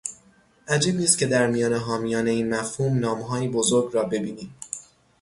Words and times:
عجیب 0.67 0.95
نیست 0.95 1.17
که 1.17 1.27
در 1.27 1.47
میان 1.47 1.73
حامیان 1.73 2.27
این 2.27 2.53
مفهوم، 2.55 2.99
نامهایی 2.99 3.47
بزرگ 3.49 3.93
را 3.95 4.03
ببینیم 4.03 4.55